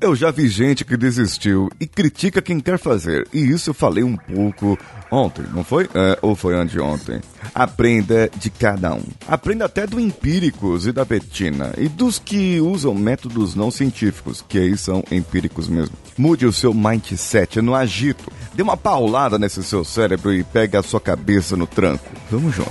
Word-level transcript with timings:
Eu 0.00 0.16
já 0.16 0.30
vi 0.30 0.48
gente 0.48 0.82
que 0.82 0.96
desistiu 0.96 1.68
e 1.78 1.86
critica 1.86 2.40
quem 2.40 2.58
quer 2.58 2.78
fazer. 2.78 3.28
E 3.34 3.38
isso 3.38 3.68
eu 3.68 3.74
falei 3.74 4.02
um 4.02 4.16
pouco 4.16 4.78
ontem, 5.10 5.44
não 5.52 5.62
foi? 5.62 5.90
É, 5.94 6.18
ou 6.22 6.34
foi 6.34 6.54
anteontem? 6.54 7.20
Aprenda 7.54 8.30
de 8.34 8.48
cada 8.48 8.94
um. 8.94 9.02
Aprenda 9.28 9.66
até 9.66 9.86
do 9.86 10.00
Empíricos 10.00 10.86
e 10.86 10.92
da 10.92 11.04
Betina. 11.04 11.74
E 11.76 11.86
dos 11.86 12.18
que 12.18 12.58
usam 12.62 12.94
métodos 12.94 13.54
não 13.54 13.70
científicos, 13.70 14.42
que 14.48 14.58
aí 14.58 14.74
são 14.74 15.04
empíricos 15.10 15.68
mesmo. 15.68 15.94
Mude 16.16 16.46
o 16.46 16.52
seu 16.52 16.72
mindset 16.72 17.60
no 17.60 17.74
agito. 17.74 18.32
Dê 18.54 18.62
uma 18.62 18.78
paulada 18.78 19.38
nesse 19.38 19.62
seu 19.62 19.84
cérebro 19.84 20.32
e 20.32 20.42
pegue 20.42 20.78
a 20.78 20.82
sua 20.82 21.00
cabeça 21.00 21.58
no 21.58 21.66
tranco. 21.66 22.04
Vamos 22.30 22.54
juntos. 22.54 22.70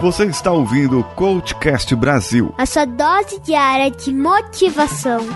Você 0.00 0.24
está 0.26 0.52
ouvindo 0.52 1.00
o 1.00 1.04
Coachcast 1.04 1.96
Brasil. 1.96 2.54
A 2.58 2.66
sua 2.66 2.84
dose 2.84 3.40
diária 3.40 3.90
de 3.90 4.12
motivação. 4.12 5.26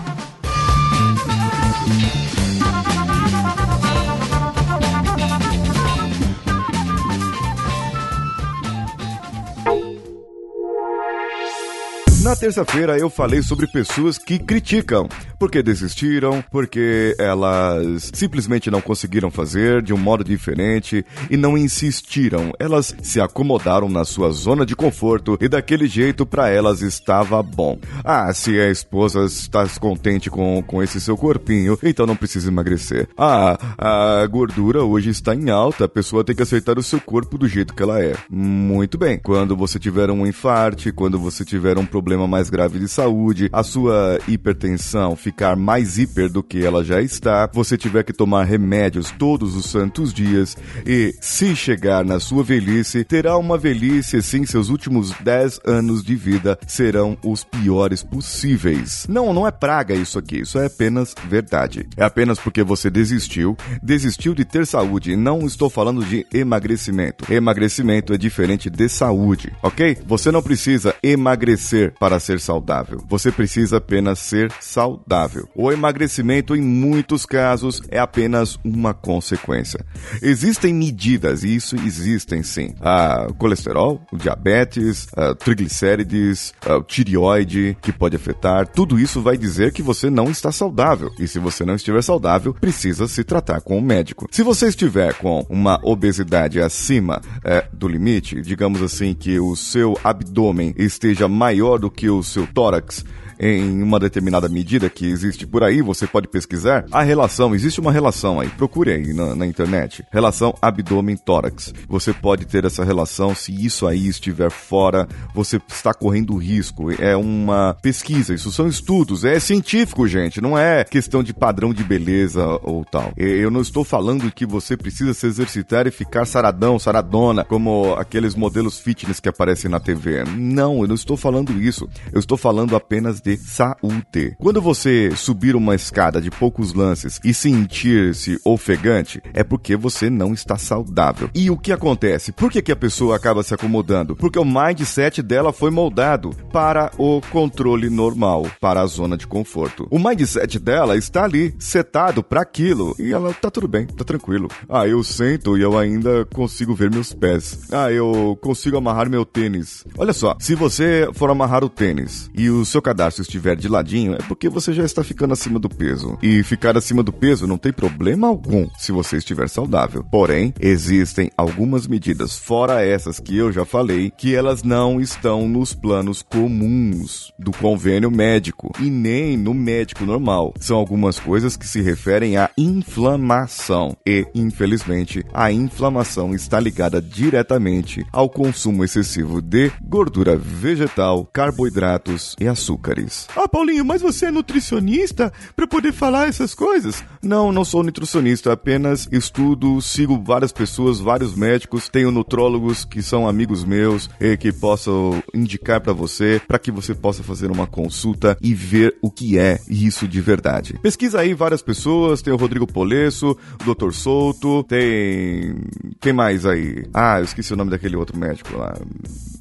Na 12.23 12.35
terça-feira 12.35 12.99
eu 12.99 13.09
falei 13.09 13.41
sobre 13.41 13.65
pessoas 13.65 14.19
que 14.19 14.37
criticam 14.37 15.09
porque 15.41 15.63
desistiram, 15.63 16.43
porque 16.51 17.15
elas 17.17 18.11
simplesmente 18.13 18.69
não 18.69 18.79
conseguiram 18.79 19.31
fazer 19.31 19.81
de 19.81 19.91
um 19.91 19.97
modo 19.97 20.23
diferente 20.23 21.03
e 21.31 21.35
não 21.35 21.57
insistiram. 21.57 22.51
Elas 22.59 22.95
se 23.01 23.19
acomodaram 23.19 23.89
na 23.89 24.05
sua 24.05 24.29
zona 24.29 24.67
de 24.67 24.75
conforto 24.75 25.39
e 25.41 25.49
daquele 25.49 25.87
jeito 25.87 26.27
para 26.27 26.47
elas 26.47 26.83
estava 26.83 27.41
bom. 27.41 27.79
Ah, 28.03 28.31
se 28.35 28.59
a 28.59 28.69
esposa 28.69 29.25
está 29.25 29.67
contente 29.79 30.29
com, 30.29 30.61
com 30.61 30.83
esse 30.83 31.01
seu 31.01 31.17
corpinho, 31.17 31.75
então 31.81 32.05
não 32.05 32.15
precisa 32.15 32.49
emagrecer. 32.49 33.09
Ah, 33.17 33.57
a 33.79 34.27
gordura 34.27 34.83
hoje 34.83 35.09
está 35.09 35.33
em 35.33 35.49
alta, 35.49 35.85
a 35.85 35.89
pessoa 35.89 36.23
tem 36.23 36.35
que 36.35 36.43
aceitar 36.43 36.77
o 36.77 36.83
seu 36.83 37.01
corpo 37.01 37.39
do 37.39 37.47
jeito 37.47 37.73
que 37.73 37.81
ela 37.81 37.99
é. 37.99 38.13
Muito 38.29 38.95
bem. 38.95 39.17
Quando 39.17 39.57
você 39.57 39.79
tiver 39.79 40.11
um 40.11 40.27
infarte, 40.27 40.91
quando 40.91 41.17
você 41.17 41.43
tiver 41.43 41.79
um 41.79 41.85
problema 41.85 42.10
mais 42.27 42.49
grave 42.49 42.79
de 42.79 42.87
saúde, 42.87 43.49
a 43.51 43.63
sua 43.63 44.19
hipertensão 44.27 45.15
ficar 45.15 45.55
mais 45.55 45.97
hiper 45.97 46.29
do 46.29 46.43
que 46.43 46.65
ela 46.65 46.83
já 46.83 47.01
está, 47.01 47.49
você 47.53 47.77
tiver 47.77 48.03
que 48.03 48.13
tomar 48.13 48.43
remédios 48.43 49.11
todos 49.11 49.55
os 49.55 49.65
santos 49.65 50.13
dias 50.13 50.57
e, 50.85 51.15
se 51.21 51.55
chegar 51.55 52.03
na 52.05 52.19
sua 52.19 52.43
velhice, 52.43 53.03
terá 53.03 53.37
uma 53.37 53.57
velhice 53.57 54.17
assim, 54.17 54.45
seus 54.45 54.69
últimos 54.69 55.11
10 55.21 55.61
anos 55.65 56.03
de 56.03 56.15
vida 56.15 56.57
serão 56.67 57.17
os 57.23 57.43
piores 57.43 58.03
possíveis. 58.03 59.05
Não, 59.09 59.33
não 59.33 59.47
é 59.47 59.51
praga 59.51 59.93
isso 59.93 60.17
aqui, 60.17 60.41
isso 60.41 60.57
é 60.57 60.65
apenas 60.65 61.13
verdade. 61.27 61.87
É 61.97 62.03
apenas 62.03 62.39
porque 62.39 62.63
você 62.63 62.89
desistiu, 62.89 63.57
desistiu 63.81 64.33
de 64.33 64.45
ter 64.45 64.65
saúde. 64.65 65.15
Não 65.15 65.45
estou 65.45 65.69
falando 65.69 66.03
de 66.03 66.25
emagrecimento. 66.33 67.31
Emagrecimento 67.31 68.13
é 68.13 68.17
diferente 68.17 68.69
de 68.69 68.89
saúde, 68.89 69.51
ok? 69.61 69.97
Você 70.05 70.31
não 70.31 70.41
precisa 70.41 70.95
emagrecer 71.03 71.93
para 72.01 72.19
ser 72.19 72.39
saudável. 72.39 72.99
Você 73.07 73.31
precisa 73.31 73.77
apenas 73.77 74.17
ser 74.17 74.51
saudável. 74.59 75.47
O 75.53 75.71
emagrecimento, 75.71 76.55
em 76.55 76.61
muitos 76.61 77.27
casos, 77.27 77.79
é 77.89 77.99
apenas 77.99 78.57
uma 78.65 78.91
consequência. 78.91 79.85
Existem 80.19 80.73
medidas, 80.73 81.43
e 81.43 81.55
isso 81.55 81.75
existem 81.75 82.41
sim. 82.41 82.73
A 82.81 83.27
colesterol, 83.37 84.01
o 84.11 84.17
diabetes, 84.17 85.09
a 85.15 85.35
triglicérides, 85.35 86.55
o 86.67 86.81
tireoide, 86.81 87.77
que 87.79 87.91
pode 87.91 88.15
afetar, 88.15 88.67
tudo 88.67 88.99
isso 88.99 89.21
vai 89.21 89.37
dizer 89.37 89.71
que 89.71 89.83
você 89.83 90.09
não 90.09 90.31
está 90.31 90.51
saudável. 90.51 91.11
E 91.19 91.27
se 91.27 91.37
você 91.37 91.63
não 91.63 91.75
estiver 91.75 92.01
saudável, 92.01 92.51
precisa 92.55 93.07
se 93.07 93.23
tratar 93.23 93.61
com 93.61 93.75
o 93.75 93.77
um 93.77 93.81
médico. 93.81 94.27
Se 94.31 94.41
você 94.41 94.69
estiver 94.69 95.13
com 95.13 95.45
uma 95.47 95.79
obesidade 95.83 96.59
acima 96.59 97.21
é, 97.43 97.67
do 97.71 97.87
limite, 97.87 98.41
digamos 98.41 98.81
assim 98.81 99.13
que 99.13 99.39
o 99.39 99.55
seu 99.55 99.95
abdômen 100.03 100.73
esteja 100.75 101.27
maior 101.27 101.77
do 101.77 101.90
que 101.91 102.09
o 102.09 102.23
seu 102.23 102.47
tórax, 102.47 103.05
em 103.41 103.81
uma 103.81 103.99
determinada 103.99 104.47
medida 104.47 104.87
que 104.87 105.05
existe 105.05 105.47
por 105.47 105.63
aí, 105.63 105.81
você 105.81 106.05
pode 106.05 106.27
pesquisar, 106.27 106.85
a 106.91 107.01
relação, 107.01 107.55
existe 107.55 107.79
uma 107.79 107.91
relação 107.91 108.39
aí, 108.39 108.47
procure 108.49 108.91
aí 108.91 109.13
na, 109.13 109.35
na 109.35 109.47
internet, 109.47 110.05
relação 110.11 110.53
abdômen-tórax. 110.61 111.73
Você 111.89 112.13
pode 112.13 112.45
ter 112.45 112.65
essa 112.65 112.83
relação, 112.83 113.33
se 113.33 113.51
isso 113.51 113.87
aí 113.87 114.07
estiver 114.07 114.51
fora, 114.51 115.07
você 115.33 115.59
está 115.67 115.91
correndo 115.91 116.37
risco. 116.37 116.91
É 117.01 117.15
uma 117.17 117.75
pesquisa, 117.81 118.35
isso 118.35 118.51
são 118.51 118.67
estudos, 118.67 119.25
é 119.25 119.39
científico, 119.39 120.07
gente, 120.07 120.39
não 120.39 120.55
é 120.55 120.83
questão 120.83 121.23
de 121.23 121.33
padrão 121.33 121.73
de 121.73 121.83
beleza 121.83 122.45
ou 122.61 122.85
tal. 122.85 123.11
Eu 123.17 123.49
não 123.49 123.61
estou 123.61 123.83
falando 123.83 124.31
que 124.31 124.45
você 124.45 124.77
precisa 124.77 125.15
se 125.15 125.25
exercitar 125.25 125.87
e 125.87 125.91
ficar 125.91 126.25
saradão, 126.25 126.77
saradona, 126.77 127.43
como 127.43 127.95
aqueles 127.95 128.35
modelos 128.35 128.79
fitness 128.79 129.19
que 129.19 129.29
aparecem 129.29 129.71
na 129.71 129.79
TV. 129.79 130.23
Não, 130.37 130.81
eu 130.81 130.87
não 130.87 130.95
estou 130.95 131.17
falando 131.17 131.59
isso. 131.59 131.80
Eu 132.11 132.19
estou 132.19 132.37
falando 132.37 132.75
apenas 132.75 133.19
de 133.19 133.31
de 133.31 133.37
saúde. 133.37 134.35
Quando 134.37 134.61
você 134.61 135.11
subir 135.15 135.55
uma 135.55 135.75
escada 135.75 136.21
de 136.21 136.29
poucos 136.29 136.73
lances 136.73 137.19
e 137.23 137.33
sentir-se 137.33 138.39
ofegante, 138.43 139.21
é 139.33 139.43
porque 139.43 139.75
você 139.75 140.09
não 140.09 140.33
está 140.33 140.57
saudável. 140.57 141.29
E 141.33 141.49
o 141.49 141.57
que 141.57 141.71
acontece? 141.71 142.31
Por 142.31 142.51
que, 142.51 142.61
que 142.61 142.71
a 142.71 142.75
pessoa 142.75 143.15
acaba 143.15 143.43
se 143.43 143.53
acomodando? 143.53 144.15
Porque 144.15 144.39
o 144.39 144.45
mindset 144.45 145.21
dela 145.21 145.53
foi 145.53 145.71
moldado 145.71 146.31
para 146.51 146.91
o 146.97 147.21
controle 147.31 147.89
normal, 147.89 148.47
para 148.59 148.81
a 148.81 148.85
zona 148.85 149.17
de 149.17 149.27
conforto. 149.27 149.87
O 149.89 149.99
mindset 149.99 150.59
dela 150.59 150.97
está 150.97 151.23
ali, 151.23 151.55
setado 151.59 152.23
para 152.23 152.41
aquilo, 152.41 152.95
e 152.99 153.13
ela 153.13 153.33
tá 153.33 153.49
tudo 153.49 153.67
bem, 153.67 153.85
tá 153.85 154.03
tranquilo. 154.03 154.47
Ah, 154.69 154.87
eu 154.87 155.03
sento 155.03 155.57
e 155.57 155.61
eu 155.61 155.77
ainda 155.77 156.25
consigo 156.33 156.75
ver 156.75 156.91
meus 156.91 157.13
pés. 157.13 157.67
Ah, 157.71 157.91
eu 157.91 158.37
consigo 158.41 158.77
amarrar 158.77 159.09
meu 159.09 159.25
tênis. 159.25 159.85
Olha 159.97 160.13
só, 160.13 160.35
se 160.39 160.55
você 160.55 161.09
for 161.13 161.29
amarrar 161.29 161.63
o 161.63 161.69
tênis 161.71 162.29
e 162.35 162.49
o 162.49 162.63
seu 162.65 162.81
cadastro 162.81 163.21
estiver 163.21 163.55
de 163.55 163.67
ladinho, 163.67 164.13
é 164.13 164.17
porque 164.27 164.49
você 164.49 164.73
já 164.73 164.83
está 164.83 165.03
ficando 165.03 165.33
acima 165.33 165.59
do 165.59 165.69
peso. 165.69 166.17
E 166.21 166.43
ficar 166.43 166.77
acima 166.77 167.01
do 167.01 167.11
peso 167.11 167.47
não 167.47 167.57
tem 167.57 167.73
problema 167.73 168.27
algum 168.27 168.67
se 168.77 168.91
você 168.91 169.17
estiver 169.17 169.49
saudável. 169.49 170.05
Porém, 170.11 170.53
existem 170.59 171.31
algumas 171.35 171.87
medidas, 171.87 172.37
fora 172.37 172.85
essas 172.85 173.19
que 173.19 173.35
eu 173.35 173.51
já 173.51 173.65
falei, 173.65 174.11
que 174.11 174.35
elas 174.35 174.63
não 174.63 174.99
estão 174.99 175.47
nos 175.47 175.73
planos 175.73 176.21
comuns 176.21 177.31
do 177.39 177.51
convênio 177.51 178.11
médico 178.11 178.71
e 178.79 178.89
nem 178.89 179.37
no 179.37 179.53
médico 179.53 180.05
normal. 180.05 180.53
São 180.59 180.77
algumas 180.77 181.19
coisas 181.19 181.55
que 181.55 181.67
se 181.67 181.81
referem 181.81 182.37
à 182.37 182.49
inflamação. 182.57 183.95
E, 184.05 184.25
infelizmente, 184.35 185.25
a 185.33 185.51
inflamação 185.51 186.33
está 186.33 186.59
ligada 186.59 187.01
diretamente 187.01 188.05
ao 188.11 188.29
consumo 188.29 188.83
excessivo 188.83 189.41
de 189.41 189.71
gordura 189.81 190.35
vegetal, 190.35 191.25
carboidratos 191.61 192.35
e 192.39 192.47
açúcares. 192.47 193.27
Ah, 193.35 193.47
Paulinho, 193.47 193.85
mas 193.85 194.01
você 194.01 194.27
é 194.27 194.31
nutricionista 194.31 195.31
para 195.55 195.67
poder 195.67 195.91
falar 195.91 196.27
essas 196.27 196.55
coisas? 196.55 197.03
Não, 197.21 197.51
não 197.51 197.63
sou 197.63 197.83
nutricionista, 197.83 198.51
apenas 198.51 199.07
estudo, 199.11 199.79
sigo 199.81 200.21
várias 200.23 200.51
pessoas, 200.51 200.99
vários 200.99 201.35
médicos, 201.35 201.87
tenho 201.87 202.11
nutrólogos 202.11 202.83
que 202.83 203.03
são 203.03 203.27
amigos 203.27 203.63
meus 203.63 204.09
e 204.19 204.35
que 204.37 204.51
possam 204.51 205.21
indicar 205.33 205.81
para 205.81 205.93
você, 205.93 206.41
para 206.47 206.57
que 206.57 206.71
você 206.71 206.95
possa 206.95 207.21
fazer 207.21 207.51
uma 207.51 207.67
consulta 207.67 208.37
e 208.41 208.53
ver 208.53 208.97
o 209.01 209.11
que 209.11 209.37
é 209.37 209.59
isso 209.69 210.07
de 210.07 210.19
verdade. 210.19 210.79
Pesquisa 210.81 211.19
aí 211.19 211.33
várias 211.33 211.61
pessoas, 211.61 212.21
tem 212.21 212.33
o 212.33 212.37
Rodrigo 212.37 212.65
Polesso, 212.65 213.37
o 213.61 213.73
Dr. 213.75 213.91
Souto, 213.91 214.63
tem 214.63 215.55
quem 215.99 216.13
mais 216.13 216.45
aí? 216.45 216.85
Ah, 216.93 217.19
eu 217.19 217.25
esqueci 217.25 217.53
o 217.53 217.57
nome 217.57 217.69
daquele 217.69 217.95
outro 217.95 218.17
médico 218.17 218.57
lá 218.57 218.73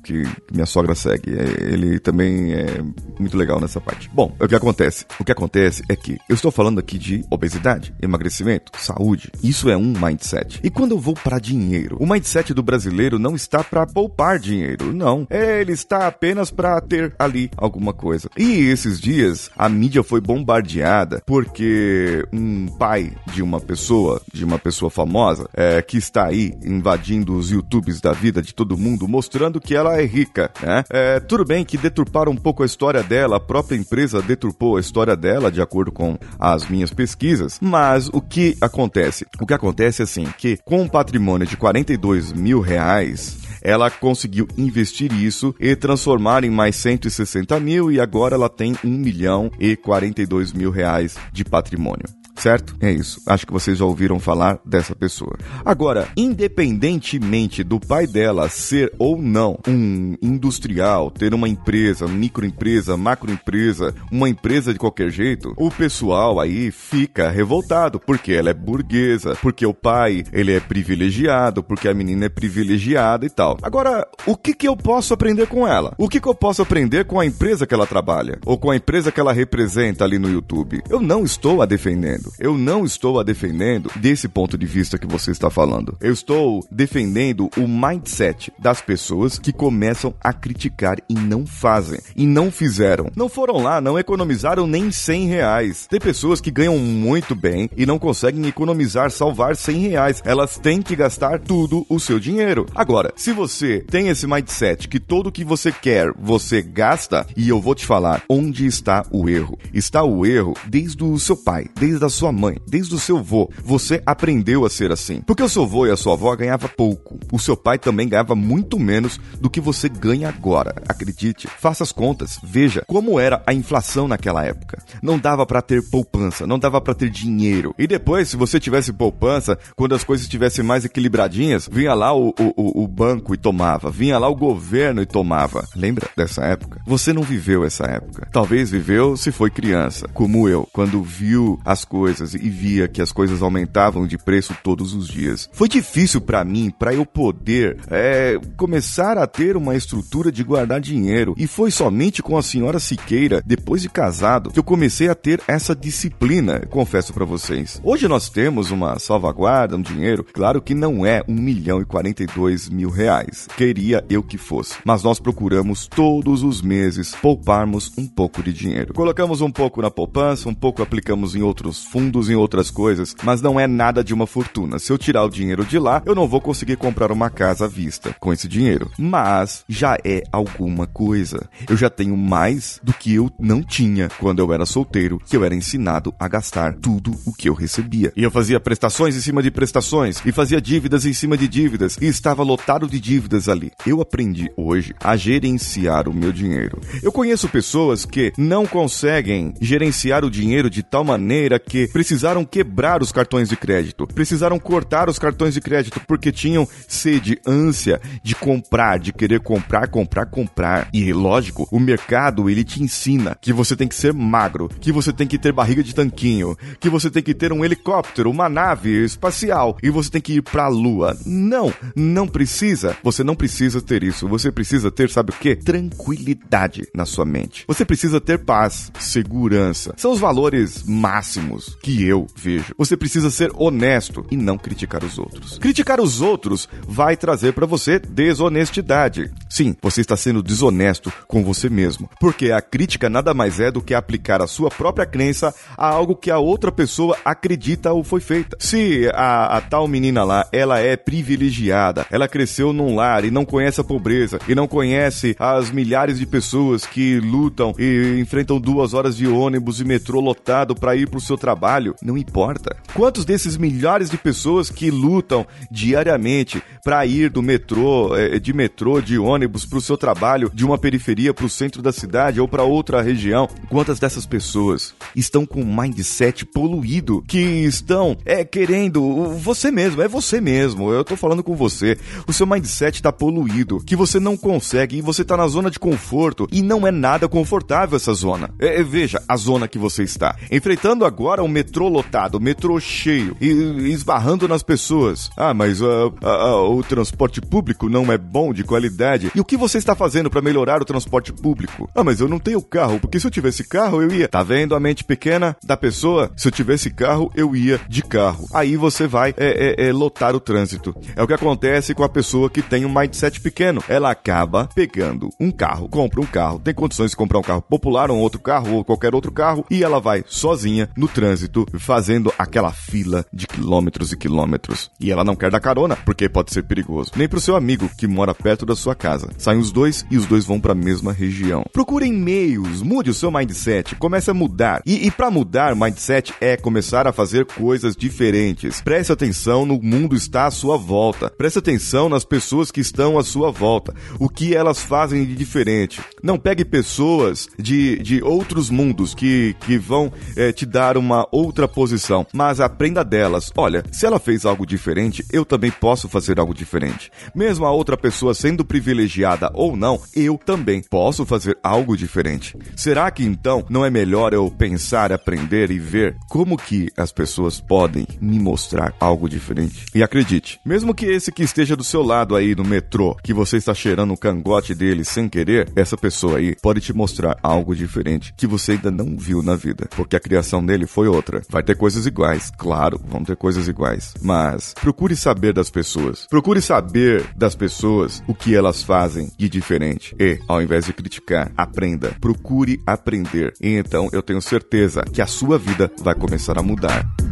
que 0.03 0.25
minha 0.53 0.66
sogra 0.66 0.94
segue. 0.94 1.33
É, 1.33 1.72
ele 1.72 1.99
também 1.99 2.53
é 2.53 2.83
muito 3.19 3.37
legal 3.37 3.61
nessa 3.61 3.81
parte. 3.81 4.11
Bom, 4.12 4.34
o 4.41 4.49
que 4.49 4.55
acontece? 4.55 5.06
O 5.19 5.25
que 5.25 5.33
acontece 5.33 5.83
é 5.88 5.97
que 5.97 6.19
eu 6.28 6.34
estou 6.34 6.50
falando 6.50 6.78
aqui 6.78 6.99
de 6.99 7.25
obesidade, 7.31 7.94
emagrecimento, 8.00 8.73
saúde. 8.79 9.31
Isso 9.43 9.69
é 9.69 9.76
um 9.76 9.93
mindset. 9.93 10.61
E 10.62 10.70
quando 10.70 10.93
eu 10.93 10.99
vou 10.99 11.14
para 11.14 11.38
dinheiro, 11.38 11.97
o 12.00 12.06
mindset 12.06 12.52
do 12.55 12.62
brasileiro 12.62 13.19
não 13.19 13.35
está 13.35 13.62
para 13.62 13.87
poupar 13.87 14.38
dinheiro, 14.38 14.93
não. 14.93 15.26
Ele 15.31 15.73
está 15.73 16.06
apenas 16.06 16.50
para 16.50 16.81
ter 16.81 17.14
ali 17.19 17.50
alguma 17.56 17.93
coisa. 17.93 18.29
E 18.37 18.67
esses 18.69 19.00
dias 19.00 19.50
a 19.56 19.69
mídia 19.69 20.03
foi 20.03 20.20
bombardeada 20.20 21.23
porque 21.26 22.25
um 22.32 22.67
pai 22.67 23.12
de 23.32 23.43
uma 23.43 23.61
pessoa, 23.61 24.20
de 24.32 24.44
uma 24.44 24.58
pessoa 24.58 24.91
famosa, 24.91 25.49
é, 25.55 25.82
que 25.82 25.96
está 25.96 26.26
aí 26.26 26.53
invadindo 26.64 27.37
os 27.37 27.50
YouTubes 27.50 28.00
da 28.00 28.12
vida 28.12 28.43
de 28.43 28.55
todo 28.55 28.76
mundo, 28.76 29.08
mostrando 29.08 29.61
que 29.61 29.75
ela 29.75 29.89
é 29.98 30.04
rica, 30.04 30.50
né? 30.62 30.84
É, 30.90 31.20
tudo 31.20 31.44
bem 31.44 31.64
que 31.64 31.78
deturparam 31.78 32.32
um 32.32 32.37
pouco 32.37 32.62
a 32.62 32.66
história 32.66 33.02
dela, 33.02 33.37
a 33.37 33.40
própria 33.40 33.76
empresa 33.76 34.22
deturpou 34.22 34.76
a 34.76 34.81
história 34.81 35.16
dela, 35.16 35.50
de 35.50 35.60
acordo 35.60 35.90
com 35.92 36.19
as 36.38 36.69
minhas 36.69 36.92
pesquisas, 36.92 37.58
mas 37.60 38.08
o 38.12 38.20
que 38.20 38.56
acontece? 38.60 39.26
O 39.40 39.46
que 39.46 39.54
acontece 39.54 40.02
é 40.02 40.04
assim, 40.04 40.25
que 40.38 40.58
com 40.64 40.82
um 40.82 40.88
patrimônio 40.88 41.46
de 41.46 41.56
42 41.56 42.32
mil 42.32 42.60
reais, 42.60 43.38
ela 43.62 43.90
conseguiu 43.90 44.46
investir 44.56 45.12
isso 45.12 45.54
e 45.60 45.75
transformar 45.76 46.44
em 46.44 46.50
mais 46.50 46.76
160 46.76 47.58
mil 47.60 47.90
e 47.90 48.00
agora 48.00 48.34
ela 48.34 48.48
tem 48.48 48.76
1 48.84 48.88
milhão 48.88 49.50
e 49.58 49.76
42 49.76 50.52
mil 50.52 50.70
reais 50.70 51.16
de 51.32 51.44
patrimônio 51.44 52.19
certo? 52.40 52.75
É 52.81 52.90
isso. 52.90 53.20
Acho 53.26 53.46
que 53.46 53.52
vocês 53.52 53.78
já 53.78 53.84
ouviram 53.84 54.19
falar 54.19 54.58
dessa 54.64 54.94
pessoa. 54.94 55.37
Agora, 55.64 56.08
independentemente 56.16 57.62
do 57.62 57.78
pai 57.78 58.06
dela 58.06 58.48
ser 58.48 58.92
ou 58.98 59.20
não 59.20 59.58
um 59.69 60.16
industrial, 60.22 61.10
ter 61.10 61.34
uma 61.34 61.48
empresa, 61.48 62.08
microempresa, 62.08 62.96
macroempresa, 62.96 63.94
uma 64.10 64.28
empresa 64.28 64.72
de 64.72 64.78
qualquer 64.78 65.10
jeito, 65.10 65.52
o 65.56 65.70
pessoal 65.70 66.40
aí 66.40 66.70
fica 66.70 67.31
revoltado 67.31 68.00
porque 68.00 68.32
ela 68.32 68.50
é 68.50 68.54
burguesa, 68.54 69.36
porque 69.43 69.66
o 69.66 69.75
pai 69.75 70.25
ele 70.32 70.52
é 70.52 70.60
privilegiado, 70.60 71.62
porque 71.62 71.88
a 71.88 71.94
menina 71.94 72.26
é 72.26 72.28
privilegiada 72.28 73.26
e 73.26 73.31
tal. 73.31 73.58
Agora, 73.62 74.06
o 74.26 74.36
que 74.36 74.54
que 74.54 74.66
eu 74.66 74.76
posso 74.76 75.12
aprender 75.12 75.46
com 75.46 75.66
ela? 75.66 75.94
O 75.98 76.08
que 76.08 76.20
que 76.20 76.28
eu 76.28 76.34
posso 76.34 76.62
aprender 76.62 77.04
com 77.04 77.20
a 77.20 77.26
empresa 77.26 77.66
que 77.66 77.75
ela 77.75 77.86
trabalha 77.86 78.38
ou 78.46 78.58
com 78.58 78.70
a 78.70 78.76
empresa 78.76 79.12
que 79.12 79.20
ela 79.20 79.32
representa 79.32 80.04
ali 80.04 80.19
no 80.19 80.31
YouTube? 80.31 80.82
Eu 80.88 81.00
não 81.00 81.25
estou 81.25 81.60
a 81.60 81.66
defendendo. 81.66 82.30
Eu 82.38 82.56
não 82.56 82.85
estou 82.85 83.19
a 83.19 83.23
defendendo 83.23 83.91
desse 83.97 84.29
ponto 84.29 84.56
de 84.56 84.67
vista 84.67 84.99
que 84.99 85.06
você 85.06 85.31
está 85.31 85.50
falando. 85.50 85.97
Eu 86.00 86.12
estou 86.12 86.65
defendendo 86.71 87.50
o 87.56 87.67
mindset 87.67 88.53
das 88.59 88.81
pessoas 88.81 89.38
que 89.38 89.53
começam 89.53 90.15
a 90.21 90.32
criticar 90.32 90.99
e 91.09 91.15
não 91.15 91.47
fazem. 91.47 92.00
E 92.15 92.27
não 92.27 92.50
fizeram. 92.50 93.11
Não 93.17 93.29
foram 93.29 93.62
lá, 93.62 93.81
não 93.81 93.99
economizaram 93.99 94.67
nem 94.67 94.91
100 94.91 95.27
reais. 95.27 95.87
Tem 95.88 96.00
pessoas 96.00 96.41
que 96.41 96.50
ganham 96.50 96.79
muito 96.79 97.35
bem 97.35 97.71
e 97.77 97.87
não 97.87 97.99
conseguem 97.99 98.47
economizar, 98.47 99.11
salvar 99.11 99.56
100 99.56 99.88
reais. 99.88 100.23
Elas 100.25 100.59
têm 100.59 100.82
que 100.82 100.97
gastar 100.97 101.41
tudo 101.41 101.87
o 101.88 101.99
seu 101.99 102.19
dinheiro. 102.21 102.67
Agora, 102.75 103.12
se 103.17 103.32
você 103.32 103.81
tem 103.81 104.09
esse 104.09 104.27
mindset 104.27 104.88
que 104.88 105.00
tudo 105.00 105.32
que 105.32 105.44
você 105.44 105.73
quer 105.73 106.12
você 106.19 106.62
gasta, 106.62 107.27
e 107.37 107.49
eu 107.49 107.61
vou 107.61 107.75
te 107.75 107.87
falar 107.87 108.23
onde 108.29 108.67
está 108.67 109.05
o 109.11 109.29
erro. 109.29 109.59
Está 109.73 110.03
o 110.05 110.27
erro 110.27 110.55
desde 110.67 111.03
o 111.03 111.19
seu 111.19 111.37
pai, 111.37 111.67
desde 111.79 112.05
a 112.05 112.09
sua 112.10 112.32
mãe, 112.32 112.56
desde 112.66 112.94
o 112.94 112.98
seu 112.98 113.22
vô, 113.22 113.50
você 113.64 114.02
aprendeu 114.04 114.64
a 114.64 114.70
ser 114.70 114.92
assim. 114.92 115.20
Porque 115.22 115.42
o 115.42 115.48
seu 115.48 115.66
vô 115.66 115.86
e 115.86 115.90
a 115.90 115.96
sua 115.96 116.14
avó 116.14 116.34
ganhava 116.34 116.68
pouco. 116.68 117.18
O 117.32 117.38
seu 117.38 117.56
pai 117.56 117.78
também 117.78 118.08
ganhava 118.08 118.34
muito 118.34 118.78
menos 118.78 119.20
do 119.40 119.50
que 119.50 119.60
você 119.60 119.88
ganha 119.88 120.28
agora. 120.28 120.74
Acredite, 120.88 121.46
faça 121.46 121.82
as 121.82 121.92
contas, 121.92 122.38
veja 122.42 122.82
como 122.86 123.18
era 123.18 123.42
a 123.46 123.54
inflação 123.54 124.08
naquela 124.08 124.44
época. 124.44 124.82
Não 125.02 125.18
dava 125.18 125.46
para 125.46 125.62
ter 125.62 125.82
poupança, 125.88 126.46
não 126.46 126.58
dava 126.58 126.80
para 126.80 126.94
ter 126.94 127.10
dinheiro. 127.10 127.74
E 127.78 127.86
depois, 127.86 128.28
se 128.28 128.36
você 128.36 128.58
tivesse 128.58 128.92
poupança, 128.92 129.58
quando 129.76 129.94
as 129.94 130.04
coisas 130.04 130.24
estivessem 130.24 130.64
mais 130.64 130.84
equilibradinhas, 130.84 131.68
vinha 131.70 131.94
lá 131.94 132.14
o, 132.14 132.34
o, 132.38 132.84
o 132.84 132.88
banco 132.88 133.34
e 133.34 133.38
tomava, 133.38 133.90
vinha 133.90 134.18
lá 134.18 134.28
o 134.28 134.34
governo 134.34 135.02
e 135.02 135.06
tomava. 135.06 135.66
Lembra 135.74 136.08
dessa 136.16 136.44
época? 136.44 136.80
Você 136.86 137.12
não 137.12 137.22
viveu 137.22 137.64
essa 137.64 137.84
época. 137.84 138.28
Talvez 138.32 138.70
viveu 138.70 139.16
se 139.16 139.30
foi 139.30 139.50
criança, 139.50 140.08
como 140.08 140.48
eu, 140.48 140.68
quando 140.72 141.02
viu 141.02 141.60
as 141.64 141.84
coisas 141.84 142.00
coisas 142.00 142.32
e 142.32 142.49
via 142.49 142.88
que 142.88 143.02
as 143.02 143.12
coisas 143.12 143.43
aumentavam 143.43 144.06
de 144.06 144.17
preço 144.17 144.56
todos 144.64 144.94
os 144.94 145.06
dias. 145.06 145.50
Foi 145.52 145.69
difícil 145.69 146.19
para 146.19 146.43
mim, 146.43 146.70
para 146.70 146.94
eu 146.94 147.05
poder 147.05 147.76
é, 147.91 148.41
começar 148.56 149.19
a 149.19 149.26
ter 149.26 149.55
uma 149.55 149.76
estrutura 149.76 150.32
de 150.32 150.43
guardar 150.43 150.81
dinheiro. 150.81 151.35
E 151.37 151.47
foi 151.47 151.70
somente 151.70 152.23
com 152.23 152.38
a 152.38 152.43
senhora 152.43 152.81
Siqueira, 152.81 153.43
depois 153.44 153.82
de 153.82 153.91
casado, 153.91 154.50
que 154.50 154.58
eu 154.58 154.64
comecei 154.64 155.11
a 155.11 155.14
ter 155.14 155.43
essa 155.47 155.76
disciplina, 155.76 156.61
confesso 156.70 157.12
para 157.12 157.26
vocês. 157.26 157.79
Hoje 157.85 158.08
nós 158.08 158.31
temos 158.31 158.70
uma 158.70 158.99
salvaguarda, 158.99 159.76
um 159.76 159.82
dinheiro, 159.82 160.25
claro 160.25 160.62
que 160.62 160.75
não 160.75 161.05
é 161.05 161.23
um 161.29 161.35
milhão 161.35 161.82
e 161.82 161.85
quarenta 161.85 162.23
e 162.23 162.26
dois 162.26 162.67
mil 162.70 162.88
reais. 162.88 163.46
Queria 163.58 164.03
eu 164.08 164.23
que 164.23 164.38
fosse. 164.38 164.76
Mas 164.87 165.03
nós 165.03 165.20
procuramos 165.20 165.87
todos 165.87 166.43
os 166.43 166.62
meses 166.62 167.14
pouparmos 167.20 167.93
um 167.99 168.06
pouco 168.06 168.43
de 168.43 168.55
dinheiro. 168.55 168.94
Colocamos 168.94 169.43
um 169.43 169.50
pouco 169.50 169.82
na 169.82 169.91
poupança, 169.91 170.49
um 170.49 170.55
pouco 170.55 170.82
aplicamos 170.82 171.37
em 171.37 171.43
outros 171.43 171.85
fundos 171.90 172.31
em 172.31 172.37
outras 172.37 172.70
coisas, 172.70 173.16
mas 173.25 173.42
não 173.42 173.58
é 173.58 173.66
nada 173.66 174.04
de 174.04 174.14
uma 174.14 174.26
fortuna. 174.26 174.78
Se 174.78 174.92
eu 174.92 174.98
tirar 174.98 175.25
o 175.25 175.28
dinheiro 175.28 175.64
de 175.64 175.76
lá, 175.76 176.00
eu 176.06 176.14
não 176.14 176.28
vou 176.28 176.40
conseguir 176.40 176.76
comprar 176.76 177.10
uma 177.10 177.28
casa 177.28 177.64
à 177.64 177.69
vista 177.69 178.14
com 178.20 178.32
esse 178.32 178.46
dinheiro. 178.46 178.88
Mas 178.96 179.64
já 179.69 179.98
é 180.04 180.22
alguma 180.31 180.87
coisa. 180.87 181.48
Eu 181.69 181.76
já 181.76 181.90
tenho 181.90 182.16
mais 182.16 182.81
do 182.81 182.92
que 182.92 183.14
eu 183.14 183.28
não 183.40 183.60
tinha 183.60 184.08
quando 184.20 184.38
eu 184.38 184.52
era 184.52 184.64
solteiro, 184.64 185.20
que 185.26 185.37
eu 185.37 185.44
era 185.44 185.54
ensinado 185.54 186.14
a 186.19 186.28
gastar 186.28 186.75
tudo 186.75 187.12
o 187.26 187.32
que 187.32 187.48
eu 187.48 187.54
recebia. 187.54 188.12
E 188.16 188.22
eu 188.22 188.31
fazia 188.31 188.60
prestações 188.60 189.16
em 189.16 189.20
cima 189.20 189.43
de 189.43 189.50
prestações, 189.50 190.22
e 190.25 190.31
fazia 190.31 190.60
dívidas 190.60 191.04
em 191.04 191.12
cima 191.12 191.36
de 191.36 191.48
dívidas, 191.48 191.98
e 192.00 192.06
estava 192.06 192.44
lotado 192.44 192.86
de 192.86 193.00
dívidas 193.00 193.48
ali. 193.48 193.72
Eu 193.84 194.00
aprendi 194.00 194.50
hoje 194.56 194.94
a 195.02 195.16
gerenciar 195.16 196.08
o 196.08 196.14
meu 196.14 196.31
dinheiro. 196.31 196.81
Eu 197.02 197.10
conheço 197.10 197.48
pessoas 197.48 198.04
que 198.04 198.32
não 198.38 198.64
conseguem 198.64 199.54
gerenciar 199.60 200.25
o 200.25 200.31
dinheiro 200.31 200.70
de 200.70 200.82
tal 200.82 201.02
maneira 201.02 201.58
que 201.58 201.80
precisaram 201.88 202.44
quebrar 202.44 203.03
os 203.03 203.12
cartões 203.12 203.49
de 203.49 203.56
crédito, 203.56 204.06
precisaram 204.06 204.59
cortar 204.59 205.09
os 205.09 205.19
cartões 205.19 205.55
de 205.55 205.61
crédito 205.61 206.00
porque 206.06 206.32
tinham 206.32 206.67
sede, 206.88 207.41
ânsia 207.47 208.00
de 208.23 208.35
comprar, 208.35 208.99
de 208.99 209.12
querer 209.12 209.41
comprar, 209.41 209.88
comprar, 209.88 210.27
comprar. 210.27 210.88
E 210.93 211.12
lógico, 211.12 211.69
o 211.71 211.79
mercado 211.79 212.49
ele 212.49 212.65
te 212.65 212.82
ensina 212.82 213.37
que 213.41 213.53
você 213.53 213.77
tem 213.77 213.88
que 213.88 213.94
ser 213.94 214.12
magro, 214.12 214.69
que 214.81 214.93
você 214.93 215.12
tem 215.12 215.27
que 215.27 215.38
ter 215.38 215.53
barriga 215.53 215.82
de 215.82 215.94
tanquinho, 215.94 216.56
que 216.79 216.88
você 216.88 217.11
tem 217.11 217.23
que 217.23 217.35
ter 217.35 217.53
um 217.53 217.65
helicóptero, 217.65 218.31
uma 218.31 218.49
nave 218.49 219.05
espacial 219.05 219.77
e 219.82 219.91
você 219.91 220.11
tem 220.11 220.21
que 220.21 220.35
ir 220.35 220.43
para 220.43 220.65
a 220.65 220.69
lua. 220.69 221.17
Não, 221.25 221.73
não 221.94 222.27
precisa. 222.27 222.97
Você 223.03 223.23
não 223.23 223.35
precisa 223.35 223.81
ter 223.81 224.03
isso. 224.03 224.29
Você 224.29 224.50
precisa 224.50 224.91
ter, 224.91 225.11
sabe 225.11 225.31
o 225.31 225.35
que? 225.35 225.56
Tranquilidade 225.56 226.82
na 226.94 227.05
sua 227.05 227.25
mente. 227.25 227.65
Você 227.67 227.85
precisa 227.85 228.21
ter 228.21 228.38
paz, 228.38 228.91
segurança. 228.99 229.94
São 229.97 230.12
os 230.12 230.21
valores 230.21 230.82
máximos 230.85 231.69
que 231.82 232.05
eu 232.05 232.26
vejo. 232.34 232.75
Você 232.76 232.96
precisa 232.96 233.31
ser 233.31 233.50
honesto 233.55 234.26
e 234.31 234.37
não 234.37 234.58
criticar 234.58 235.05
os 235.05 235.19
outros. 235.19 235.58
Criticar 235.58 236.00
os 236.00 236.20
outros 236.20 236.69
vai 236.87 237.17
trazer 237.17 237.52
para 237.52 237.67
você 237.67 237.99
desonestidade. 237.99 239.31
Sim, 239.49 239.76
você 239.81 240.00
está 240.00 240.17
sendo 240.17 240.43
desonesto 240.43 241.12
com 241.26 241.43
você 241.44 241.69
mesmo, 241.69 242.08
porque 242.20 242.50
a 242.50 242.61
crítica 242.61 243.08
nada 243.08 243.32
mais 243.32 243.61
é 243.61 243.70
do 243.70 243.81
que 243.81 243.94
aplicar 243.94 244.43
a 244.43 244.46
sua 244.46 244.70
própria 244.70 245.06
crença 245.06 245.55
a 245.76 245.87
algo 245.87 246.17
que 246.17 246.31
a 246.31 246.38
outra 246.38 246.72
pessoa 246.72 247.17
acredita 247.25 247.93
ou 247.93 248.02
foi 248.02 248.20
feita. 248.20 248.56
Se 248.58 249.11
a, 249.14 249.56
a 249.56 249.61
tal 249.61 249.87
menina 249.87 250.25
lá, 250.25 250.46
ela 250.52 250.78
é 250.78 250.96
privilegiada, 250.96 252.06
ela 252.11 252.28
cresceu 252.28 252.72
num 252.72 252.94
lar 252.94 253.25
e 253.25 253.31
não 253.31 253.44
conhece 253.44 253.81
a 253.81 253.84
pobreza 253.84 254.38
e 254.49 254.55
não 254.55 254.67
conhece 254.67 255.37
as 255.38 255.70
milhares 255.70 256.19
de 256.19 256.26
pessoas 256.26 256.84
que 256.84 257.19
lutam 257.20 257.75
e 257.78 258.19
enfrentam 258.20 258.61
duas 258.61 258.94
horas 258.94 259.17
de 259.17 259.26
ônibus 259.26 259.81
e 259.81 259.84
metrô 259.84 260.20
lotado 260.20 260.75
para 260.75 260.96
ir 260.96 261.08
para 261.08 261.19
o 261.19 261.20
seu 261.20 261.37
trabalho 261.37 261.59
trabalho, 261.60 261.94
não 262.00 262.16
importa. 262.16 262.74
Quantos 262.94 263.26
desses 263.26 263.58
milhares 263.58 264.08
de 264.08 264.17
pessoas 264.17 264.70
que 264.70 264.90
lutam 264.90 265.46
diariamente 265.70 266.62
para 266.82 267.05
ir 267.06 267.31
do 267.31 267.43
metrô, 267.43 268.17
é, 268.17 268.39
de 268.39 268.53
metrô, 268.53 269.01
de 269.01 269.19
ônibus 269.19 269.65
para 269.65 269.79
o 269.79 269.82
seu 269.82 269.96
trabalho, 269.96 270.51
de 270.53 270.65
uma 270.65 270.79
periferia 270.79 271.34
para 271.34 271.44
o 271.44 271.51
centro 271.51 271.82
da 271.82 271.93
cidade 271.93 272.41
ou 272.41 272.49
para 272.49 272.63
outra 272.63 273.03
região, 273.03 273.49
quantas 273.69 273.99
dessas 273.99 274.27
pessoas 274.27 274.94
estão 275.15 275.44
com 275.44 275.63
um 275.63 275.81
mindset 275.81 276.44
poluído, 276.44 277.22
que 277.27 277.39
estão 277.39 278.17
é 278.25 278.44
querendo 278.44 279.31
você 279.39 279.70
mesmo, 279.70 280.03
é 280.03 280.08
você 280.08 280.41
mesmo. 280.41 280.93
Eu 280.93 281.05
tô 281.05 281.17
falando 281.17 281.43
com 281.43 281.55
você. 281.55 281.99
O 282.27 282.32
seu 282.32 282.46
mindset 282.46 282.96
está 282.96 283.13
poluído, 283.13 283.81
que 283.81 283.96
você 283.96 284.19
não 284.19 284.37
consegue 284.37 284.96
e 284.99 285.03
você 285.03 285.25
tá 285.25 285.37
na 285.37 285.46
zona 285.46 285.70
de 285.70 285.79
conforto 285.79 286.46
e 286.51 286.63
não 286.63 286.87
é 286.87 286.91
nada 286.91 287.29
confortável 287.29 287.96
essa 287.96 288.15
zona. 288.15 288.51
É, 288.58 288.82
veja 288.82 289.22
a 289.29 289.37
zona 289.37 289.69
que 289.69 289.79
você 289.79 290.03
está. 290.03 290.37
Enfrentando 290.51 291.05
agora 291.05 291.43
um 291.43 291.49
metrô 291.49 291.89
lotado, 291.89 292.41
metrô 292.41 292.79
cheio 292.81 293.37
e 293.41 293.49
esbarrando 293.91 294.49
nas 294.49 294.63
pessoas. 294.63 295.31
Ah, 295.37 295.55
mas 295.55 295.81
uh, 295.81 296.13
uh, 296.22 296.27
uh, 296.27 296.69
o 296.77 296.84
transporte 296.84 297.41
público 297.41 297.89
não 297.89 298.12
é 298.12 298.19
bom 298.19 298.53
de 298.53 298.65
qualidade. 298.65 299.31
E 299.34 299.41
o 299.41 299.44
que 299.44 299.56
você 299.56 299.79
está 299.79 299.94
fazendo 299.94 300.31
para 300.31 300.43
melhorar 300.43 300.81
o 300.82 300.84
transporte 300.84 301.32
público? 301.32 301.89
Ah, 301.94 302.05
mas 302.05 302.20
eu 302.20 302.29
não 302.29 302.39
tenho 302.39 302.62
carro, 302.62 303.00
porque 303.00 303.19
se 303.19 303.27
eu 303.27 303.31
tivesse 303.31 303.65
carro 303.65 304.03
eu 304.03 304.10
ia. 304.10 304.29
Tá 304.29 304.43
vendo 304.43 304.74
a 304.74 304.81
mente 304.81 305.05
pequena 305.05 305.56
da 305.62 305.77
pessoa? 305.77 306.31
Se 306.36 306.48
eu 306.48 306.53
tivesse 306.53 306.91
carro 306.91 307.31
eu 307.34 307.55
ia 307.55 307.81
de 307.89 308.03
carro. 308.03 308.46
Aí 308.53 308.77
você 308.77 309.06
vai 309.06 309.34
é, 309.36 309.84
é, 309.84 309.89
é, 309.89 309.93
lotar 309.93 310.34
o 310.34 310.41
trânsito. 310.41 310.94
É 311.17 311.22
o 311.22 311.27
que 311.27 311.34
acontece 311.34 311.94
com 311.94 312.05
a 312.05 312.08
pessoa 312.08 312.50
que 312.50 312.62
tem 312.62 312.84
um 312.84 312.93
mindset 312.93 313.41
pequeno. 313.41 313.82
Ela 313.89 314.10
acaba 314.10 314.69
pegando 314.74 315.31
um 315.41 315.50
carro, 315.50 315.89
compra 315.89 316.20
um 316.20 316.27
carro, 316.27 316.58
tem 316.58 316.74
condições 316.74 317.10
de 317.10 317.17
comprar 317.17 317.39
um 317.39 317.43
carro 317.43 317.62
popular, 317.62 318.10
um 318.10 318.19
outro 318.19 318.41
carro 318.41 318.74
ou 318.74 318.84
qualquer 318.84 319.15
outro 319.15 319.32
carro 319.32 319.65
e 319.70 319.82
ela 319.82 320.00
vai 320.00 320.24
sozinha 320.27 320.89
no 320.96 321.08
trânsito 321.08 321.67
fazendo 321.79 322.32
aquela 322.39 322.72
fila 322.72 323.24
de 323.32 323.46
quilômetros 323.46 324.12
e 324.12 324.17
quilômetros. 324.17 324.91
E 325.00 325.10
ela 325.10 325.24
não 325.24 325.36
quer 325.36 325.50
dar 325.50 325.60
carona, 325.60 325.96
porque 325.96 326.29
pode 326.29 326.53
ser 326.53 326.59
ser 326.60 326.62
perigoso, 326.62 327.10
nem 327.17 327.29
pro 327.29 327.40
seu 327.40 327.56
amigo 327.56 327.90
que 327.96 328.06
mora 328.06 328.34
perto 328.34 328.64
da 328.67 328.76
sua 328.76 328.94
casa. 328.94 329.31
Saem 329.38 329.58
os 329.58 329.72
dois 329.72 330.05
e 330.10 330.17
os 330.17 330.26
dois 330.26 330.44
vão 330.44 330.60
para 330.60 330.72
a 330.72 330.76
mesma 330.76 331.12
região. 331.12 331.64
Procurem 331.72 332.12
meios, 332.12 332.82
mude 332.82 333.10
o 333.10 333.14
seu 333.14 333.31
mindset, 333.31 333.96
comece 333.96 334.31
a 334.31 334.34
mudar. 334.34 334.82
E, 334.86 335.06
e 335.06 335.10
para 335.10 335.31
mudar 335.31 335.74
mindset 335.74 336.34
é 336.40 336.56
começar 336.56 337.06
a 337.06 337.12
fazer 337.12 337.46
coisas 337.46 337.96
diferentes. 337.96 338.81
Preste 338.81 339.12
atenção 339.12 339.64
no 339.64 339.81
mundo 339.81 340.14
está 340.14 340.46
à 340.46 340.50
sua 340.50 340.76
volta. 340.76 341.31
Preste 341.31 341.58
atenção 341.58 342.08
nas 342.08 342.24
pessoas 342.24 342.70
que 342.70 342.81
estão 342.81 343.19
à 343.19 343.24
sua 343.24 343.50
volta. 343.50 343.94
O 344.19 344.29
que 344.29 344.55
elas 344.55 344.81
fazem 344.81 345.24
de 345.24 345.34
diferente. 345.34 346.00
Não 346.22 346.38
pegue 346.38 346.64
pessoas 346.64 347.48
de, 347.58 347.98
de 347.98 348.22
outros 348.22 348.70
mundos 348.70 349.14
que, 349.14 349.56
que 349.60 349.79
vão 349.79 350.12
é, 350.36 350.52
te 350.52 350.67
dar 350.67 350.96
uma 350.96 351.26
outra 351.31 351.67
posição, 351.67 352.26
mas 352.32 352.60
aprenda 352.60 353.05
delas. 353.05 353.50
Olha, 353.56 353.82
se 353.90 354.06
ela 354.06 354.19
fez 354.19 354.44
algo 354.44 354.67
diferente, 354.67 355.24
eu 355.32 355.44
também 355.44 355.70
posso 355.70 356.08
fazer 356.08 356.38
algo 356.38 356.49
diferente. 356.54 357.10
Mesmo 357.34 357.64
a 357.66 357.72
outra 357.72 357.96
pessoa 357.96 358.34
sendo 358.34 358.64
privilegiada 358.64 359.50
ou 359.54 359.76
não, 359.76 360.00
eu 360.14 360.38
também 360.38 360.82
posso 360.82 361.24
fazer 361.24 361.58
algo 361.62 361.96
diferente. 361.96 362.56
Será 362.76 363.10
que 363.10 363.24
então 363.24 363.64
não 363.69 363.84
é 363.84 363.90
melhor 363.90 364.32
eu 364.32 364.50
pensar, 364.50 365.12
aprender 365.12 365.70
e 365.70 365.78
ver 365.78 366.16
como 366.28 366.56
que 366.56 366.88
as 366.96 367.12
pessoas 367.12 367.60
podem 367.60 368.06
me 368.20 368.38
mostrar 368.38 368.94
algo 368.98 369.28
diferente? 369.28 369.86
E 369.94 370.02
acredite, 370.02 370.60
mesmo 370.64 370.94
que 370.94 371.06
esse 371.06 371.32
que 371.32 371.42
esteja 371.42 371.76
do 371.76 371.84
seu 371.84 372.02
lado 372.02 372.36
aí 372.36 372.54
no 372.54 372.64
metrô, 372.64 373.16
que 373.22 373.34
você 373.34 373.56
está 373.56 373.74
cheirando 373.74 374.12
o 374.12 374.16
cangote 374.16 374.74
dele 374.74 375.04
sem 375.04 375.28
querer, 375.28 375.70
essa 375.76 375.96
pessoa 375.96 376.38
aí 376.38 376.56
pode 376.56 376.80
te 376.80 376.92
mostrar 376.92 377.38
algo 377.42 377.74
diferente 377.74 378.34
que 378.36 378.46
você 378.46 378.72
ainda 378.72 378.90
não 378.90 379.16
viu 379.16 379.42
na 379.42 379.56
vida, 379.56 379.88
porque 379.96 380.16
a 380.16 380.20
criação 380.20 380.64
dele 380.64 380.86
foi 380.86 381.08
outra. 381.08 381.42
Vai 381.48 381.62
ter 381.62 381.76
coisas 381.76 382.06
iguais, 382.06 382.50
claro, 382.56 383.00
vão 383.04 383.24
ter 383.24 383.36
coisas 383.36 383.69
iguais, 383.69 384.14
mas 384.22 384.74
procure 384.74 385.16
saber 385.16 385.52
das 385.52 385.70
pessoas. 385.70 386.26
Procure 386.28 386.40
saber 386.61 387.25
das 387.37 387.55
pessoas 387.55 388.23
o 388.27 388.35
que 388.35 388.55
elas 388.55 388.82
fazem 388.82 389.31
de 389.37 389.49
diferente 389.49 390.15
e, 390.19 390.39
ao 390.49 390.63
invés 390.63 390.87
de 390.87 390.93
criticar, 390.93 391.53
aprenda. 391.56 392.15
Procure 392.20 392.81
aprender. 392.87 393.55
E 393.61 393.77
então 393.77 394.09
eu 394.13 394.23
tenho 394.23 394.41
certeza 394.41 395.03
que 395.03 395.23
a 395.23 395.27
sua 395.27 395.59
vida 395.59 395.91
vai 396.03 396.15
começar 396.15 396.59
a 396.59 396.63
mudar. 396.63 397.30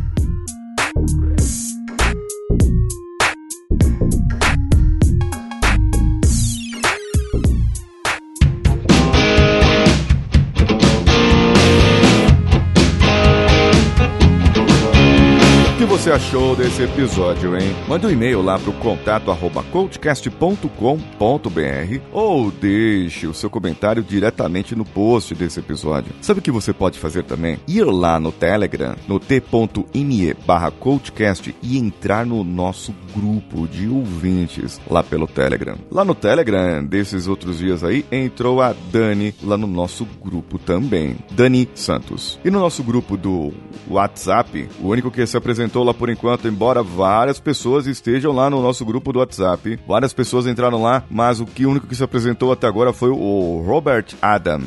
Você 15.99 16.12
achou 16.12 16.55
desse 16.55 16.81
episódio, 16.81 17.57
hein? 17.57 17.75
Mande 17.88 18.07
um 18.07 18.11
e-mail 18.11 18.40
lá 18.40 18.57
pro 18.57 18.73
contato 18.75 19.33
arroba 19.33 19.64
coachcast.com.br 19.64 20.69
ou 22.12 22.52
deixe 22.52 23.26
o 23.26 23.35
seu 23.35 23.50
comentário 23.50 24.00
diretamente 24.00 24.76
no 24.76 24.85
post 24.85 25.35
desse 25.35 25.59
episódio. 25.59 26.12
Sabe 26.21 26.38
o 26.38 26.43
que 26.43 26.52
você 26.52 26.73
pode 26.73 27.00
fazer 27.00 27.25
também? 27.25 27.59
Ir 27.67 27.83
lá 27.83 28.21
no 28.21 28.31
Telegram, 28.31 28.95
no 29.09 29.19
t.me 29.19 30.35
barra 30.47 30.71
coachcast 30.71 31.52
e 31.61 31.76
entrar 31.76 32.25
no 32.25 32.45
nosso 32.45 32.95
grupo 33.12 33.67
de 33.67 33.88
ouvintes 33.88 34.81
lá 34.88 35.02
pelo 35.02 35.26
Telegram. 35.26 35.76
Lá 35.90 36.05
no 36.05 36.14
Telegram, 36.14 36.85
desses 36.85 37.26
outros 37.26 37.59
dias 37.59 37.83
aí, 37.83 38.07
entrou 38.12 38.62
a 38.62 38.73
Dani 38.93 39.35
lá 39.43 39.57
no 39.57 39.67
nosso 39.67 40.07
grupo 40.23 40.61
também. 40.61 41.17
Dani 41.33 41.69
Santos. 41.75 42.38
E 42.45 42.52
no 42.52 42.61
nosso 42.61 42.85
grupo 42.85 43.17
do 43.17 43.52
WhatsApp, 43.90 44.69
o 44.81 44.88
único 44.88 45.11
que 45.11 45.26
se 45.26 45.37
apresentou 45.37 45.88
por 45.92 46.11
enquanto, 46.11 46.49
embora 46.49 46.83
várias 46.83 47.38
pessoas 47.38 47.87
estejam 47.87 48.33
lá 48.33 48.49
no 48.49 48.62
nosso 48.62 48.85
grupo 48.85 49.12
do 49.12 49.18
WhatsApp. 49.18 49.78
Várias 49.87 50.12
pessoas 50.12 50.47
entraram 50.47 50.83
lá, 50.83 51.02
mas 51.11 51.40
o 51.40 51.47
que 51.47 51.66
único 51.66 51.87
que 51.87 51.95
se 51.95 52.04
apresentou 52.04 52.52
até 52.52 52.66
agora 52.66 52.92
foi 52.92 53.11
o 53.11 53.62
Robert 53.66 54.07
Adam. 54.21 54.62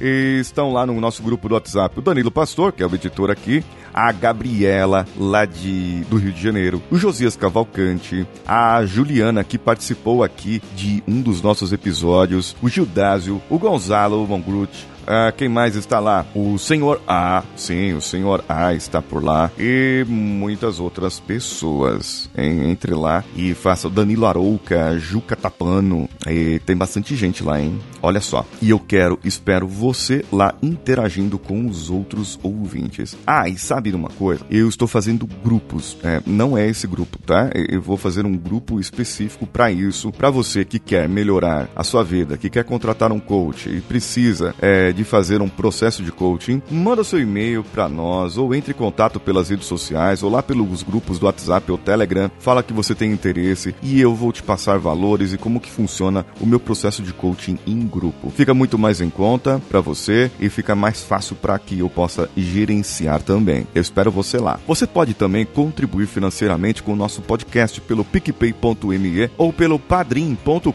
E 0.00 0.38
estão 0.40 0.72
lá 0.72 0.86
no 0.86 1.00
nosso 1.00 1.22
grupo 1.22 1.48
do 1.48 1.54
WhatsApp 1.54 1.98
o 1.98 2.02
Danilo 2.02 2.30
Pastor, 2.30 2.72
que 2.72 2.82
é 2.82 2.86
o 2.86 2.94
editor 2.94 3.30
aqui, 3.30 3.64
a 3.96 4.12
Gabriela, 4.12 5.06
lá 5.16 5.46
de, 5.46 6.04
do 6.04 6.16
Rio 6.16 6.32
de 6.32 6.42
Janeiro, 6.42 6.82
o 6.90 6.98
Josias 6.98 7.34
Cavalcante, 7.34 8.26
a 8.46 8.84
Juliana, 8.84 9.42
que 9.42 9.56
participou 9.56 10.22
aqui 10.22 10.62
de 10.74 11.02
um 11.08 11.22
dos 11.22 11.40
nossos 11.40 11.72
episódios, 11.72 12.54
o 12.60 12.68
Gildásio, 12.68 13.40
o 13.48 13.58
Gonzalo 13.58 14.26
Mongrut, 14.26 14.86
ah, 15.06 15.32
quem 15.36 15.48
mais 15.48 15.76
está 15.76 16.00
lá? 16.00 16.26
O 16.34 16.58
Senhor 16.58 17.00
A. 17.06 17.44
Sim, 17.54 17.94
o 17.94 18.00
Senhor 18.00 18.44
A 18.48 18.74
está 18.74 19.00
por 19.00 19.22
lá. 19.22 19.50
E 19.58 20.04
muitas 20.08 20.80
outras 20.80 21.20
pessoas. 21.20 22.28
Hein? 22.36 22.70
Entre 22.70 22.94
lá 22.94 23.24
e 23.34 23.54
faça 23.54 23.88
Danilo 23.88 24.26
Arouca, 24.26 24.98
Juca 24.98 25.36
Tapano. 25.36 26.08
E 26.26 26.58
tem 26.60 26.76
bastante 26.76 27.14
gente 27.14 27.44
lá, 27.44 27.60
hein? 27.60 27.78
Olha 28.02 28.20
só. 28.20 28.44
E 28.60 28.70
eu 28.70 28.78
quero, 28.78 29.18
espero 29.24 29.66
você 29.66 30.24
lá 30.32 30.54
interagindo 30.62 31.38
com 31.38 31.66
os 31.66 31.90
outros 31.90 32.38
ouvintes. 32.42 33.16
Ah, 33.26 33.48
e 33.48 33.56
sabe 33.56 33.92
uma 33.94 34.10
coisa? 34.10 34.44
Eu 34.50 34.68
estou 34.68 34.88
fazendo 34.88 35.26
grupos. 35.26 35.96
É, 36.02 36.20
não 36.26 36.56
é 36.58 36.68
esse 36.68 36.86
grupo, 36.86 37.18
tá? 37.18 37.50
Eu 37.54 37.80
vou 37.80 37.96
fazer 37.96 38.26
um 38.26 38.36
grupo 38.36 38.80
específico 38.80 39.46
para 39.46 39.70
isso. 39.70 40.10
Para 40.12 40.30
você 40.30 40.64
que 40.64 40.78
quer 40.78 41.08
melhorar 41.08 41.68
a 41.74 41.84
sua 41.84 42.02
vida, 42.02 42.36
que 42.36 42.50
quer 42.50 42.64
contratar 42.64 43.12
um 43.12 43.20
coach 43.20 43.68
e 43.68 43.80
precisa 43.80 44.54
é, 44.60 44.92
de 44.96 45.04
fazer 45.04 45.42
um 45.42 45.48
processo 45.48 46.02
de 46.02 46.10
coaching, 46.10 46.60
manda 46.70 47.04
seu 47.04 47.20
e-mail 47.20 47.62
para 47.62 47.88
nós 47.88 48.36
ou 48.38 48.54
entre 48.54 48.72
em 48.72 48.74
contato 48.74 49.20
pelas 49.20 49.50
redes 49.50 49.66
sociais 49.66 50.22
ou 50.22 50.30
lá 50.30 50.42
pelos 50.42 50.82
grupos 50.82 51.18
do 51.18 51.26
WhatsApp 51.26 51.70
ou 51.70 51.78
Telegram, 51.78 52.30
fala 52.38 52.62
que 52.62 52.72
você 52.72 52.94
tem 52.94 53.12
interesse 53.12 53.74
e 53.82 54.00
eu 54.00 54.14
vou 54.14 54.32
te 54.32 54.42
passar 54.42 54.78
valores 54.78 55.32
e 55.32 55.38
como 55.38 55.60
que 55.60 55.70
funciona 55.70 56.24
o 56.40 56.46
meu 56.46 56.58
processo 56.58 57.02
de 57.02 57.12
coaching 57.12 57.58
em 57.66 57.86
grupo. 57.86 58.30
Fica 58.30 58.54
muito 58.54 58.78
mais 58.78 59.00
em 59.00 59.10
conta 59.10 59.60
para 59.68 59.80
você 59.80 60.30
e 60.40 60.48
fica 60.48 60.74
mais 60.74 61.02
fácil 61.02 61.36
para 61.36 61.58
que 61.58 61.78
eu 61.78 61.90
possa 61.90 62.28
gerenciar 62.36 63.22
também. 63.22 63.66
Eu 63.74 63.82
espero 63.82 64.10
você 64.10 64.38
lá. 64.38 64.58
Você 64.66 64.86
pode 64.86 65.14
também 65.14 65.44
contribuir 65.44 66.06
financeiramente 66.06 66.82
com 66.82 66.92
o 66.92 66.96
nosso 66.96 67.20
podcast 67.20 67.80
pelo 67.82 68.04
picpay.me 68.04 69.30
ou 69.36 69.52
pelo 69.52 69.78
padrim.com.br, 69.78 70.70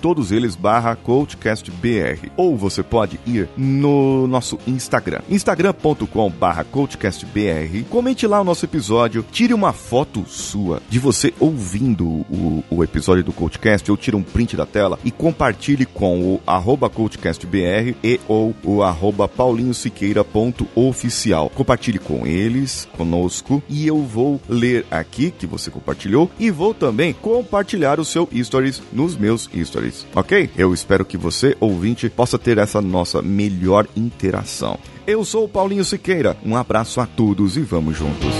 todos 0.00 0.32
eles 0.32 0.56
barra 0.56 0.96
coachcastbr. 0.96 2.30
Ou 2.36 2.56
você 2.56 2.82
pode 2.82 3.03
pode 3.04 3.20
ir 3.26 3.50
no 3.54 4.26
nosso 4.26 4.58
Instagram, 4.66 5.20
instagram.com 5.28 6.30
barra 6.30 6.64
coachcastbr, 6.64 7.84
comente 7.90 8.26
lá 8.26 8.40
o 8.40 8.44
nosso 8.44 8.64
episódio, 8.64 9.22
tire 9.30 9.52
uma 9.52 9.74
foto 9.74 10.24
sua 10.26 10.80
de 10.88 10.98
você 10.98 11.34
ouvindo 11.38 12.06
o, 12.06 12.64
o 12.70 12.82
episódio 12.82 13.22
do 13.22 13.30
Coachcast, 13.30 13.90
ou 13.90 13.96
tire 13.98 14.16
um 14.16 14.22
print 14.22 14.56
da 14.56 14.64
tela 14.64 14.98
e 15.04 15.10
compartilhe 15.10 15.84
com 15.84 16.22
o 16.22 16.40
arroba 16.46 16.88
coachcastbr 16.88 17.94
e 18.02 18.18
ou 18.26 18.54
o 18.64 18.82
arroba 18.82 19.28
paulinhosiqueira.oficial. 19.28 21.50
Compartilhe 21.50 21.98
com 21.98 22.26
eles, 22.26 22.88
conosco, 22.96 23.62
e 23.68 23.86
eu 23.86 24.02
vou 24.02 24.40
ler 24.48 24.86
aqui 24.90 25.30
que 25.30 25.46
você 25.46 25.70
compartilhou 25.70 26.30
e 26.38 26.50
vou 26.50 26.72
também 26.72 27.12
compartilhar 27.12 28.00
o 28.00 28.04
seu 28.04 28.26
stories 28.34 28.80
nos 28.90 29.14
meus 29.14 29.46
stories, 29.62 30.06
ok? 30.14 30.48
Eu 30.56 30.72
espero 30.72 31.04
que 31.04 31.18
você, 31.18 31.54
ouvinte, 31.60 32.14
possa 32.14 32.38
ter 32.38 32.58
essa 32.58 32.80
nossa 32.94 33.20
melhor 33.20 33.86
interação. 33.96 34.78
Eu 35.04 35.24
sou 35.24 35.44
o 35.44 35.48
Paulinho 35.48 35.84
Siqueira, 35.84 36.36
um 36.44 36.56
abraço 36.56 37.00
a 37.00 37.06
todos 37.06 37.56
e 37.56 37.60
vamos 37.60 37.98
juntos. 37.98 38.32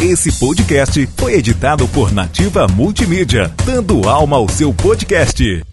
Esse 0.00 0.32
podcast 0.38 1.08
foi 1.16 1.34
editado 1.34 1.86
por 1.88 2.12
Nativa 2.12 2.66
Multimídia, 2.68 3.52
dando 3.64 4.08
alma 4.08 4.36
ao 4.36 4.48
seu 4.48 4.72
podcast. 4.72 5.71